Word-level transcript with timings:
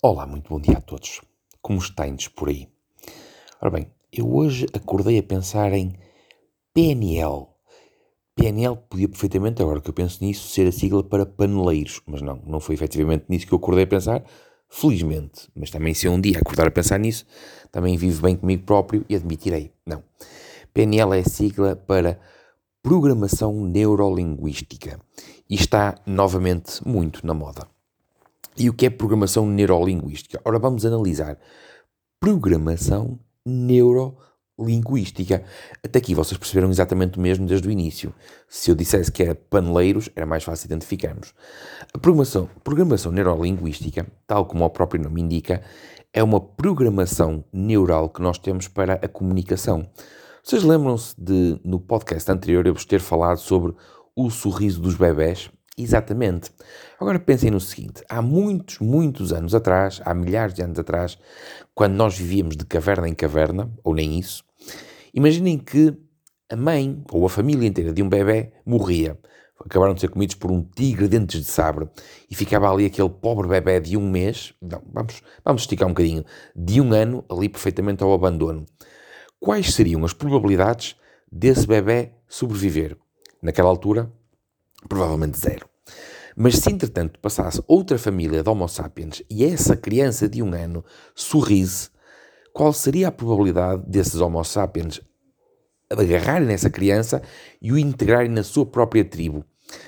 Olá, 0.00 0.24
muito 0.24 0.48
bom 0.48 0.60
dia 0.60 0.78
a 0.78 0.80
todos. 0.80 1.20
Como 1.60 1.80
estáis 1.80 2.28
por 2.28 2.48
aí? 2.48 2.68
Ora 3.60 3.68
bem, 3.68 3.90
eu 4.12 4.32
hoje 4.32 4.64
acordei 4.72 5.18
a 5.18 5.22
pensar 5.24 5.72
em 5.72 5.92
PNL. 6.72 7.48
PNL 8.36 8.76
podia 8.88 9.08
perfeitamente, 9.08 9.60
agora 9.60 9.80
que 9.80 9.90
eu 9.90 9.92
penso 9.92 10.22
nisso, 10.22 10.46
ser 10.50 10.68
a 10.68 10.70
sigla 10.70 11.02
para 11.02 11.26
paneleiros, 11.26 12.00
mas 12.06 12.22
não, 12.22 12.40
não 12.46 12.60
foi 12.60 12.76
efetivamente 12.76 13.24
nisso 13.28 13.44
que 13.48 13.52
eu 13.52 13.58
acordei 13.58 13.82
a 13.82 13.88
pensar, 13.88 14.22
felizmente. 14.68 15.48
Mas 15.52 15.68
também 15.68 15.92
se 15.92 16.06
eu 16.06 16.12
um 16.12 16.20
dia 16.20 16.38
acordar 16.38 16.68
a 16.68 16.70
pensar 16.70 17.00
nisso, 17.00 17.26
também 17.72 17.96
vivo 17.96 18.22
bem 18.22 18.36
comigo 18.36 18.62
próprio 18.62 19.04
e 19.08 19.16
admitirei. 19.16 19.72
Não. 19.84 20.04
PNL 20.72 21.16
é 21.16 21.22
a 21.22 21.28
sigla 21.28 21.74
para 21.74 22.20
Programação 22.84 23.52
Neurolinguística 23.66 25.00
e 25.50 25.56
está 25.56 25.96
novamente 26.06 26.86
muito 26.86 27.26
na 27.26 27.34
moda. 27.34 27.66
E 28.58 28.68
o 28.68 28.74
que 28.74 28.86
é 28.86 28.90
programação 28.90 29.46
neurolinguística? 29.46 30.40
Ora, 30.44 30.58
vamos 30.58 30.84
analisar 30.84 31.38
programação 32.18 33.20
neurolinguística. 33.46 35.44
Até 35.84 36.00
aqui 36.00 36.12
vocês 36.12 36.36
perceberam 36.36 36.68
exatamente 36.68 37.18
o 37.18 37.20
mesmo 37.20 37.46
desde 37.46 37.68
o 37.68 37.70
início. 37.70 38.12
Se 38.48 38.68
eu 38.68 38.74
dissesse 38.74 39.12
que 39.12 39.22
era 39.22 39.36
paneleiros, 39.36 40.10
era 40.16 40.26
mais 40.26 40.42
fácil 40.42 40.66
identificarmos. 40.66 41.32
A 41.94 41.98
programação, 41.98 42.50
programação 42.64 43.12
neurolinguística, 43.12 44.04
tal 44.26 44.44
como 44.44 44.64
o 44.64 44.70
próprio 44.70 45.04
nome 45.04 45.20
indica, 45.20 45.62
é 46.12 46.20
uma 46.20 46.40
programação 46.40 47.44
neural 47.52 48.08
que 48.08 48.20
nós 48.20 48.38
temos 48.38 48.66
para 48.66 48.94
a 48.94 49.06
comunicação. 49.06 49.88
Vocês 50.42 50.64
lembram-se 50.64 51.14
de, 51.16 51.60
no 51.62 51.78
podcast 51.78 52.28
anterior, 52.32 52.66
eu 52.66 52.74
vos 52.74 52.84
ter 52.84 52.98
falado 52.98 53.38
sobre 53.38 53.72
o 54.16 54.30
sorriso 54.30 54.80
dos 54.80 54.96
bebés? 54.96 55.48
Exatamente. 55.78 56.50
Agora 56.98 57.20
pensem 57.20 57.52
no 57.52 57.60
seguinte: 57.60 58.02
há 58.08 58.20
muitos, 58.20 58.80
muitos 58.80 59.32
anos 59.32 59.54
atrás, 59.54 60.00
há 60.04 60.12
milhares 60.12 60.52
de 60.52 60.62
anos 60.62 60.78
atrás, 60.78 61.16
quando 61.72 61.94
nós 61.94 62.18
vivíamos 62.18 62.56
de 62.56 62.66
caverna 62.66 63.08
em 63.08 63.14
caverna, 63.14 63.70
ou 63.84 63.94
nem 63.94 64.18
isso, 64.18 64.42
imaginem 65.14 65.56
que 65.56 65.96
a 66.50 66.56
mãe 66.56 67.00
ou 67.12 67.24
a 67.24 67.30
família 67.30 67.68
inteira 67.68 67.92
de 67.92 68.02
um 68.02 68.08
bebê 68.08 68.52
morria. 68.66 69.16
Acabaram 69.64 69.92
de 69.92 70.00
ser 70.00 70.08
comidos 70.08 70.36
por 70.36 70.50
um 70.52 70.62
tigre 70.62 71.08
dentes 71.08 71.44
de 71.44 71.50
sabre 71.50 71.88
e 72.30 72.34
ficava 72.34 72.70
ali 72.70 72.86
aquele 72.86 73.10
pobre 73.10 73.48
bebê 73.48 73.80
de 73.80 73.96
um 73.96 74.08
mês, 74.08 74.54
não, 74.62 74.80
vamos, 74.92 75.20
vamos 75.44 75.62
esticar 75.62 75.86
um 75.86 75.90
bocadinho, 75.90 76.24
de 76.54 76.80
um 76.80 76.92
ano 76.92 77.24
ali 77.28 77.48
perfeitamente 77.48 78.02
ao 78.02 78.12
abandono. 78.12 78.64
Quais 79.40 79.74
seriam 79.74 80.04
as 80.04 80.12
probabilidades 80.12 80.94
desse 81.30 81.66
bebê 81.66 82.12
sobreviver? 82.28 82.96
Naquela 83.42 83.68
altura, 83.68 84.10
Provavelmente 84.86 85.38
zero. 85.38 85.67
Mas 86.36 86.56
se 86.56 86.70
entretanto 86.70 87.18
passasse 87.18 87.62
outra 87.66 87.98
família 87.98 88.42
de 88.42 88.48
Homo 88.48 88.68
sapiens 88.68 89.22
e 89.28 89.44
essa 89.44 89.76
criança 89.76 90.28
de 90.28 90.42
um 90.42 90.54
ano 90.54 90.84
sorrisse, 91.14 91.90
qual 92.52 92.72
seria 92.72 93.08
a 93.08 93.12
probabilidade 93.12 93.82
desses 93.86 94.20
Homo 94.20 94.42
sapiens 94.44 95.00
agarrarem 95.90 96.46
nessa 96.46 96.70
criança 96.70 97.22
e 97.60 97.72
o 97.72 97.78
integrarem 97.78 98.30
na 98.30 98.42
sua 98.42 98.66
própria 98.66 99.04
tribo? 99.04 99.44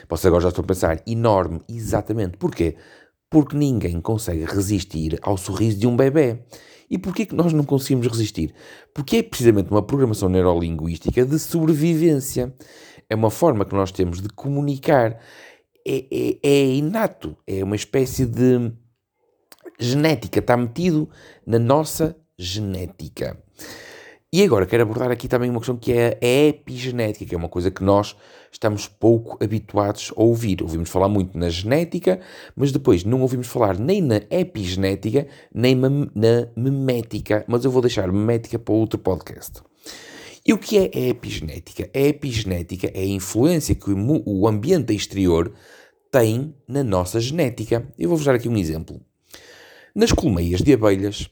Vocês 0.09 0.27
agora 0.27 0.43
já 0.43 0.49
estão 0.49 0.65
a 0.65 0.67
pensar, 0.67 1.03
enorme, 1.07 1.61
exatamente. 1.69 2.37
Porquê? 2.37 2.77
Porque 3.31 3.57
ninguém 3.57 4.01
consegue 4.01 4.45
resistir 4.45 5.19
ao 5.23 5.37
sorriso 5.37 5.79
de 5.79 5.87
um 5.87 5.97
bebê. 5.97 6.43
E 6.91 6.99
porquê 6.99 7.25
que 7.25 7.35
nós 7.35 7.53
não 7.53 7.65
conseguimos 7.65 8.09
resistir? 8.09 8.53
Porque 8.93 9.19
é 9.19 9.23
precisamente 9.23 9.71
uma 9.71 9.83
programação 9.83 10.29
neurolinguística 10.29 11.25
de 11.25 11.39
sobrevivência. 11.39 12.53
É 13.09 13.15
uma 13.15 13.31
forma 13.31 13.65
que 13.65 13.75
nós 13.75 13.93
temos 13.93 14.21
de 14.21 14.29
comunicar. 14.29 15.21
É, 15.87 16.05
é, 16.11 16.39
é 16.43 16.75
inato, 16.75 17.37
é 17.47 17.65
uma 17.65 17.77
espécie 17.77 18.27
de 18.27 18.73
genética, 19.79 20.41
está 20.41 20.57
metido 20.57 21.09
na 21.47 21.59
nossa 21.59 22.17
genética. 22.39 23.39
E 24.33 24.45
agora 24.45 24.65
quero 24.65 24.85
abordar 24.85 25.11
aqui 25.11 25.27
também 25.27 25.51
uma 25.51 25.59
questão 25.59 25.77
que 25.77 25.93
é 25.93 26.17
a 26.23 26.49
epigenética, 26.49 27.25
que 27.25 27.35
é 27.35 27.39
uma 27.39 27.49
coisa 27.49 27.69
que 27.69 27.83
nós 27.83 28.15
estamos 28.53 28.87
pouco 28.87 29.37
habituados 29.43 30.13
a 30.17 30.23
ouvir. 30.23 30.63
Ouvimos 30.63 30.89
falar 30.89 31.09
muito 31.09 31.37
na 31.37 31.49
genética, 31.49 32.21
mas 32.55 32.71
depois 32.71 33.03
não 33.03 33.23
ouvimos 33.23 33.49
falar 33.49 33.77
nem 33.77 34.01
na 34.01 34.23
epigenética, 34.31 35.27
nem 35.53 35.75
na 35.75 36.49
memética. 36.57 37.45
Mas 37.49 37.65
eu 37.65 37.73
vou 37.73 37.83
deixar 37.83 38.13
memética 38.13 38.57
para 38.57 38.73
outro 38.73 39.01
podcast. 39.01 39.63
E 40.45 40.53
o 40.53 40.59
que 40.59 40.79
é 40.79 40.91
a 40.95 41.09
epigenética? 41.09 41.91
A 41.95 41.99
epigenética 41.99 42.91
é 42.95 43.01
a 43.01 43.07
influência 43.07 43.75
que 43.75 43.91
o 43.91 44.49
ambiente 44.49 44.95
exterior 44.95 45.53
tem 46.11 46.55
na 46.67 46.83
nossa 46.83 47.21
genética. 47.21 47.87
Eu 47.99 48.09
vou-vos 48.09 48.25
dar 48.25 48.35
aqui 48.35 48.49
um 48.49 48.57
exemplo. 48.57 49.01
Nas 49.95 50.13
colmeias 50.13 50.63
de 50.63 50.73
abelhas, 50.73 51.29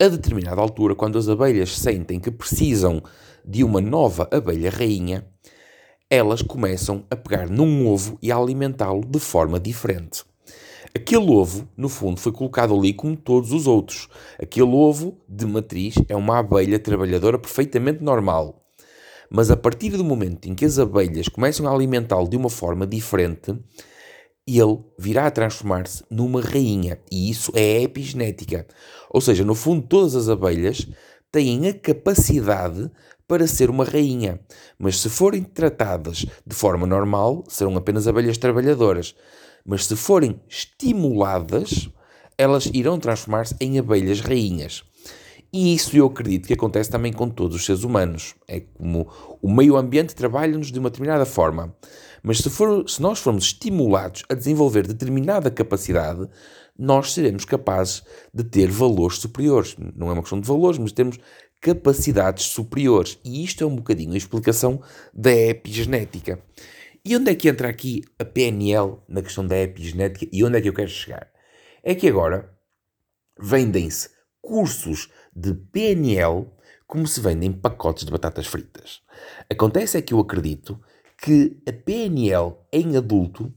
a 0.00 0.08
determinada 0.08 0.60
altura, 0.60 0.94
quando 0.94 1.18
as 1.18 1.28
abelhas 1.28 1.76
sentem 1.76 2.20
que 2.20 2.30
precisam 2.30 3.02
de 3.44 3.64
uma 3.64 3.80
nova 3.80 4.28
abelha 4.30 4.70
rainha, 4.70 5.26
elas 6.08 6.42
começam 6.42 7.04
a 7.10 7.16
pegar 7.16 7.48
num 7.48 7.88
ovo 7.88 8.18
e 8.22 8.30
a 8.30 8.36
alimentá-lo 8.36 9.04
de 9.04 9.18
forma 9.18 9.58
diferente. 9.58 10.24
Aquele 10.94 11.30
ovo, 11.30 11.66
no 11.74 11.88
fundo, 11.88 12.20
foi 12.20 12.32
colocado 12.32 12.74
ali 12.74 12.92
como 12.92 13.16
todos 13.16 13.50
os 13.50 13.66
outros. 13.66 14.08
Aquele 14.38 14.70
ovo 14.70 15.18
de 15.26 15.46
matriz 15.46 15.94
é 16.06 16.14
uma 16.14 16.38
abelha 16.38 16.78
trabalhadora 16.78 17.38
perfeitamente 17.38 18.02
normal. 18.02 18.62
Mas 19.30 19.50
a 19.50 19.56
partir 19.56 19.90
do 19.96 20.04
momento 20.04 20.46
em 20.50 20.54
que 20.54 20.66
as 20.66 20.78
abelhas 20.78 21.28
começam 21.28 21.66
a 21.66 21.72
alimentá-lo 21.72 22.28
de 22.28 22.36
uma 22.36 22.50
forma 22.50 22.86
diferente, 22.86 23.58
ele 24.46 24.80
virá 24.98 25.26
a 25.26 25.30
transformar-se 25.30 26.04
numa 26.10 26.42
rainha. 26.42 26.98
E 27.10 27.30
isso 27.30 27.50
é 27.54 27.82
epigenética. 27.82 28.66
Ou 29.08 29.22
seja, 29.22 29.44
no 29.44 29.54
fundo, 29.54 29.86
todas 29.86 30.14
as 30.14 30.28
abelhas 30.28 30.86
têm 31.30 31.68
a 31.68 31.72
capacidade 31.72 32.90
para 33.26 33.46
ser 33.46 33.70
uma 33.70 33.84
rainha. 33.84 34.38
Mas 34.78 35.00
se 35.00 35.08
forem 35.08 35.42
tratadas 35.42 36.26
de 36.46 36.54
forma 36.54 36.86
normal, 36.86 37.44
serão 37.48 37.74
apenas 37.78 38.06
abelhas 38.06 38.36
trabalhadoras. 38.36 39.14
Mas 39.64 39.86
se 39.86 39.96
forem 39.96 40.40
estimuladas, 40.48 41.88
elas 42.36 42.66
irão 42.72 42.98
transformar-se 42.98 43.54
em 43.60 43.78
abelhas 43.78 44.20
rainhas. 44.20 44.84
E 45.52 45.74
isso 45.74 45.94
eu 45.94 46.06
acredito 46.06 46.46
que 46.46 46.54
acontece 46.54 46.90
também 46.90 47.12
com 47.12 47.28
todos 47.28 47.56
os 47.56 47.66
seres 47.66 47.84
humanos. 47.84 48.34
É 48.48 48.60
como 48.60 49.06
o 49.42 49.52
meio 49.52 49.76
ambiente 49.76 50.14
trabalha-nos 50.14 50.72
de 50.72 50.78
uma 50.78 50.88
determinada 50.88 51.26
forma. 51.26 51.76
Mas 52.22 52.38
se, 52.38 52.48
for, 52.48 52.88
se 52.88 53.02
nós 53.02 53.18
formos 53.18 53.44
estimulados 53.44 54.22
a 54.30 54.34
desenvolver 54.34 54.86
determinada 54.86 55.50
capacidade, 55.50 56.26
nós 56.78 57.12
seremos 57.12 57.44
capazes 57.44 58.02
de 58.32 58.44
ter 58.44 58.70
valores 58.70 59.18
superiores. 59.18 59.76
Não 59.94 60.08
é 60.08 60.12
uma 60.14 60.22
questão 60.22 60.40
de 60.40 60.48
valores, 60.48 60.78
mas 60.78 60.92
temos 60.92 61.18
capacidades 61.60 62.46
superiores. 62.46 63.18
E 63.22 63.44
isto 63.44 63.62
é 63.62 63.66
um 63.66 63.76
bocadinho 63.76 64.14
a 64.14 64.16
explicação 64.16 64.80
da 65.12 65.32
epigenética. 65.32 66.42
E 67.04 67.16
onde 67.16 67.32
é 67.32 67.34
que 67.34 67.48
entra 67.48 67.68
aqui 67.68 68.04
a 68.16 68.24
PNL 68.24 68.98
na 69.08 69.22
questão 69.22 69.44
da 69.44 69.58
epigenética 69.58 70.28
e 70.32 70.44
onde 70.44 70.58
é 70.58 70.60
que 70.60 70.68
eu 70.68 70.72
quero 70.72 70.88
chegar? 70.88 71.28
É 71.82 71.96
que 71.96 72.06
agora 72.06 72.56
vendem-se 73.36 74.08
cursos 74.40 75.10
de 75.34 75.52
PNL 75.52 76.46
como 76.86 77.04
se 77.08 77.20
vendem 77.20 77.50
pacotes 77.50 78.04
de 78.04 78.12
batatas 78.12 78.46
fritas. 78.46 79.02
Acontece 79.50 79.98
é 79.98 80.02
que 80.02 80.14
eu 80.14 80.20
acredito 80.20 80.80
que 81.20 81.60
a 81.68 81.72
PNL 81.72 82.54
em 82.72 82.96
adulto 82.96 83.52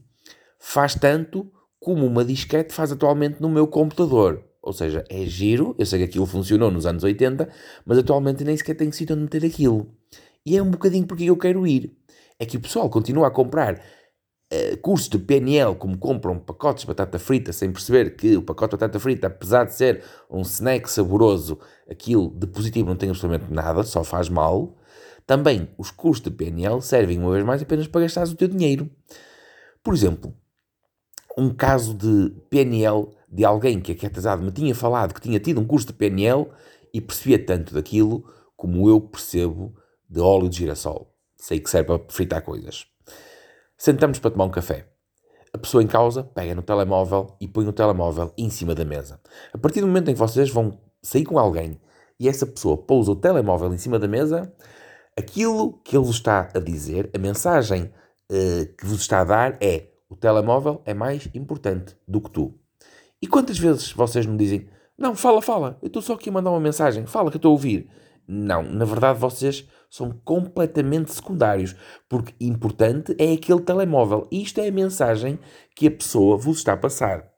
faz 0.58 0.96
tanto 0.96 1.48
como 1.78 2.04
uma 2.04 2.24
disquete 2.24 2.74
faz 2.74 2.90
atualmente 2.90 3.40
no 3.40 3.48
meu 3.48 3.68
computador. 3.68 4.44
Ou 4.60 4.72
seja, 4.72 5.04
é 5.08 5.24
giro, 5.24 5.76
eu 5.78 5.86
sei 5.86 6.00
que 6.00 6.06
aquilo 6.06 6.26
funcionou 6.26 6.68
nos 6.72 6.84
anos 6.84 7.04
80, 7.04 7.48
mas 7.84 7.98
atualmente 7.98 8.42
nem 8.42 8.56
sequer 8.56 8.74
tenho 8.74 8.92
sítio 8.92 9.14
onde 9.14 9.22
meter 9.22 9.44
aquilo. 9.46 9.94
E 10.44 10.56
é 10.56 10.62
um 10.62 10.70
bocadinho 10.70 11.06
porque 11.06 11.24
eu 11.24 11.36
quero 11.36 11.64
ir. 11.64 11.96
É 12.38 12.44
que 12.44 12.56
o 12.56 12.60
pessoal 12.60 12.88
continua 12.90 13.28
a 13.28 13.30
comprar 13.30 13.74
uh, 13.74 14.76
cursos 14.82 15.08
de 15.08 15.18
PNL 15.18 15.74
como 15.76 15.96
compram 15.96 16.38
pacotes 16.38 16.82
de 16.82 16.88
batata 16.88 17.18
frita 17.18 17.52
sem 17.52 17.72
perceber 17.72 18.16
que 18.16 18.36
o 18.36 18.42
pacote 18.42 18.72
de 18.72 18.80
batata 18.80 19.00
frita, 19.00 19.26
apesar 19.28 19.64
de 19.64 19.74
ser 19.74 20.02
um 20.30 20.42
snack 20.42 20.90
saboroso, 20.90 21.58
aquilo 21.90 22.30
de 22.30 22.46
positivo 22.46 22.88
não 22.88 22.96
tem 22.96 23.08
absolutamente 23.08 23.52
nada, 23.52 23.82
só 23.82 24.04
faz 24.04 24.28
mal. 24.28 24.76
Também 25.26 25.68
os 25.76 25.90
cursos 25.90 26.22
de 26.22 26.30
PNL 26.30 26.80
servem 26.80 27.18
uma 27.18 27.32
vez 27.32 27.44
mais 27.44 27.62
apenas 27.62 27.88
para 27.88 28.02
gastares 28.02 28.32
o 28.32 28.36
teu 28.36 28.48
dinheiro. 28.48 28.88
Por 29.82 29.94
exemplo, 29.94 30.34
um 31.36 31.50
caso 31.50 31.94
de 31.94 32.30
PNL 32.48 33.08
de 33.28 33.44
alguém 33.44 33.80
que 33.80 33.92
aqui 33.92 34.06
atrasado 34.06 34.42
me 34.42 34.52
tinha 34.52 34.74
falado 34.74 35.12
que 35.12 35.20
tinha 35.20 35.40
tido 35.40 35.60
um 35.60 35.66
curso 35.66 35.88
de 35.88 35.92
PNL 35.92 36.48
e 36.92 37.00
percebia 37.00 37.44
tanto 37.44 37.74
daquilo 37.74 38.24
como 38.56 38.88
eu 38.88 39.00
percebo 39.00 39.74
de 40.08 40.20
óleo 40.20 40.48
de 40.48 40.58
girassol. 40.58 41.15
Sei 41.46 41.60
que 41.60 41.70
serve 41.70 41.86
para 41.86 42.04
fritar 42.08 42.42
coisas. 42.42 42.88
Sentamos 43.78 44.18
para 44.18 44.32
tomar 44.32 44.46
um 44.46 44.50
café. 44.50 44.88
A 45.52 45.56
pessoa 45.56 45.80
em 45.80 45.86
causa 45.86 46.24
pega 46.24 46.56
no 46.56 46.62
telemóvel 46.62 47.36
e 47.40 47.46
põe 47.46 47.68
o 47.68 47.72
telemóvel 47.72 48.32
em 48.36 48.50
cima 48.50 48.74
da 48.74 48.84
mesa. 48.84 49.20
A 49.54 49.56
partir 49.56 49.80
do 49.80 49.86
momento 49.86 50.10
em 50.10 50.14
que 50.14 50.18
vocês 50.18 50.50
vão 50.50 50.76
sair 51.00 51.24
com 51.24 51.38
alguém 51.38 51.80
e 52.18 52.28
essa 52.28 52.44
pessoa 52.48 52.76
pousa 52.76 53.12
o 53.12 53.14
telemóvel 53.14 53.72
em 53.72 53.78
cima 53.78 53.96
da 53.96 54.08
mesa, 54.08 54.52
aquilo 55.16 55.74
que 55.84 55.96
ele 55.96 56.04
vos 56.04 56.16
está 56.16 56.48
a 56.52 56.58
dizer, 56.58 57.10
a 57.14 57.18
mensagem 57.18 57.84
uh, 57.84 58.76
que 58.76 58.84
vos 58.84 59.02
está 59.02 59.20
a 59.20 59.24
dar 59.24 59.56
é: 59.60 59.86
o 60.10 60.16
telemóvel 60.16 60.82
é 60.84 60.94
mais 60.94 61.28
importante 61.32 61.96
do 62.08 62.20
que 62.20 62.30
tu. 62.32 62.58
E 63.22 63.28
quantas 63.28 63.56
vezes 63.56 63.92
vocês 63.92 64.26
me 64.26 64.36
dizem: 64.36 64.68
Não, 64.98 65.14
fala, 65.14 65.40
fala, 65.40 65.78
eu 65.80 65.86
estou 65.86 66.02
só 66.02 66.14
aqui 66.14 66.28
a 66.28 66.32
mandar 66.32 66.50
uma 66.50 66.58
mensagem, 66.58 67.06
fala 67.06 67.30
que 67.30 67.36
eu 67.36 67.38
estou 67.38 67.50
a 67.50 67.52
ouvir. 67.52 67.88
Não, 68.28 68.62
na 68.62 68.84
verdade 68.84 69.18
vocês 69.18 69.68
são 69.88 70.10
completamente 70.24 71.12
secundários, 71.12 71.76
porque 72.08 72.34
importante 72.40 73.14
é 73.18 73.32
aquele 73.32 73.60
telemóvel. 73.60 74.26
Isto 74.30 74.60
é 74.60 74.68
a 74.68 74.72
mensagem 74.72 75.38
que 75.74 75.86
a 75.86 75.90
pessoa 75.90 76.36
vos 76.36 76.58
está 76.58 76.72
a 76.72 76.76
passar. 76.76 77.30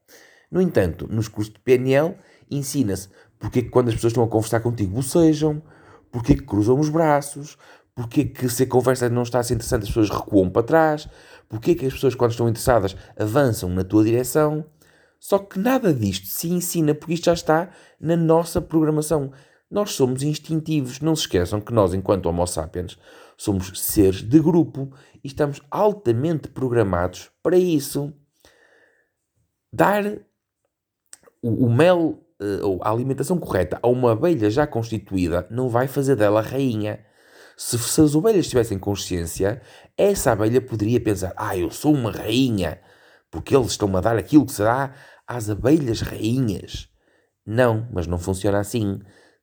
No 0.50 0.62
entanto, 0.62 1.06
nos 1.10 1.28
cursos 1.28 1.52
de 1.52 1.60
PNL 1.60 2.16
ensina-se 2.50 3.08
porque 3.38 3.62
que 3.62 3.68
quando 3.68 3.88
as 3.88 3.94
pessoas 3.94 4.12
estão 4.12 4.24
a 4.24 4.28
conversar 4.28 4.60
contigo 4.60 4.94
bocejam, 4.94 5.62
porque 6.10 6.34
que 6.34 6.42
cruzam 6.42 6.78
os 6.78 6.88
braços, 6.88 7.56
porque 7.94 8.24
que 8.24 8.48
se 8.48 8.64
a 8.64 8.66
conversa 8.66 9.08
não 9.08 9.22
está 9.22 9.38
a 9.38 9.42
ser 9.42 9.54
interessante 9.54 9.82
as 9.82 9.88
pessoas 9.88 10.10
recuam 10.10 10.50
para 10.50 10.62
trás, 10.62 11.08
porque 11.48 11.74
que 11.74 11.86
as 11.86 11.92
pessoas 11.92 12.14
quando 12.14 12.32
estão 12.32 12.48
interessadas 12.48 12.96
avançam 13.16 13.68
na 13.70 13.84
tua 13.84 14.04
direção. 14.04 14.64
Só 15.20 15.38
que 15.38 15.58
nada 15.58 15.92
disto 15.92 16.26
se 16.26 16.48
ensina 16.48 16.94
porque 16.94 17.14
isto 17.14 17.24
já 17.24 17.32
está 17.32 17.70
na 18.00 18.16
nossa 18.16 18.60
programação. 18.60 19.32
Nós 19.70 19.92
somos 19.92 20.22
instintivos. 20.22 21.00
Não 21.00 21.14
se 21.14 21.22
esqueçam 21.22 21.60
que 21.60 21.72
nós, 21.72 21.92
enquanto 21.92 22.26
Homo 22.26 22.46
sapiens, 22.46 22.98
somos 23.36 23.78
seres 23.78 24.22
de 24.22 24.40
grupo 24.40 24.92
e 25.22 25.26
estamos 25.26 25.60
altamente 25.70 26.48
programados 26.48 27.30
para 27.42 27.56
isso. 27.56 28.12
Dar 29.72 30.04
o, 31.42 31.66
o 31.66 31.70
mel 31.72 32.24
eh, 32.40 32.62
ou 32.62 32.80
a 32.82 32.90
alimentação 32.90 33.38
correta 33.38 33.78
a 33.82 33.88
uma 33.88 34.12
abelha 34.12 34.48
já 34.48 34.66
constituída 34.66 35.46
não 35.50 35.68
vai 35.68 35.86
fazer 35.86 36.16
dela 36.16 36.40
rainha. 36.40 37.04
Se, 37.56 37.78
se 37.78 38.00
as 38.00 38.14
ovelhas 38.14 38.48
tivessem 38.48 38.78
consciência, 38.78 39.60
essa 39.96 40.32
abelha 40.32 40.60
poderia 40.60 41.00
pensar: 41.00 41.32
Ah, 41.36 41.56
eu 41.56 41.70
sou 41.70 41.92
uma 41.92 42.10
rainha, 42.10 42.80
porque 43.30 43.54
eles 43.54 43.72
estão-me 43.72 43.96
a 43.96 44.00
dar 44.00 44.16
aquilo 44.16 44.46
que 44.46 44.52
se 44.52 44.62
dá 44.62 44.94
às 45.26 45.50
abelhas 45.50 46.00
rainhas. 46.00 46.88
Não, 47.44 47.88
mas 47.92 48.06
não 48.06 48.18
funciona 48.18 48.58
assim 48.60 49.00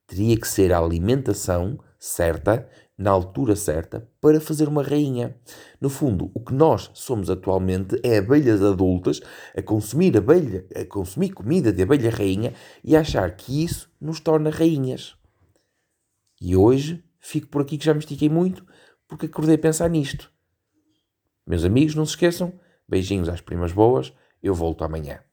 teria 0.08 0.38
que 0.38 0.48
ser 0.48 0.72
a 0.72 0.80
alimentação 0.80 1.80
certa, 1.98 2.68
na 2.98 3.12
altura 3.12 3.56
certa, 3.56 4.08
para 4.22 4.40
fazer 4.40 4.68
uma 4.68 4.84
rainha. 4.84 5.36
No 5.82 5.90
fundo, 5.90 6.32
o 6.34 6.40
que 6.40 6.54
nós 6.54 6.90
somos 6.94 7.30
atualmente 7.30 8.00
é 8.04 8.18
abelhas 8.18 8.62
adultas 8.62 9.20
a 9.56 9.62
consumir 9.62 10.16
abelha, 10.16 10.66
a 10.76 10.86
consumir 10.86 11.32
comida 11.32 11.74
de 11.74 11.82
abelha 11.82 12.10
rainha 12.10 12.54
e 12.84 12.96
achar 12.96 13.36
que 13.36 13.64
isso 13.64 13.92
nos 14.00 14.20
torna 14.20 14.50
rainhas. 14.50 15.16
E 16.40 16.56
hoje 16.56 17.04
fico 17.20 17.48
por 17.48 17.62
aqui 17.62 17.78
que 17.78 17.86
já 17.86 17.94
me 17.94 18.00
estiquei 18.00 18.30
muito 18.30 18.66
porque 19.08 19.26
acordei 19.26 19.56
a 19.56 19.60
pensar 19.60 19.90
nisto. 19.90 20.32
Meus 21.46 21.64
amigos, 21.64 21.96
não 21.96 22.06
se 22.06 22.12
esqueçam, 22.12 22.54
beijinhos 22.88 23.30
às 23.30 23.42
primas 23.42 23.72
boas, 23.72 24.14
eu 24.42 24.54
volto 24.54 24.84
amanhã. 24.84 25.25